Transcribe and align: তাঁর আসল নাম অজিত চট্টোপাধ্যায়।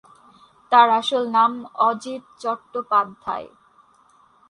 তাঁর 0.71 0.87
আসল 0.99 1.23
নাম 1.35 1.51
অজিত 1.87 2.23
চট্টোপাধ্যায়। 2.39 3.47